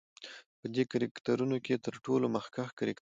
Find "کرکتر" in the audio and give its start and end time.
2.79-2.99